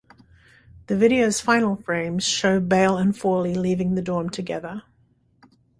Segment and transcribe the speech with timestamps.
[0.87, 4.81] The video's final frames show Behl and Fawley leaving the dorm together.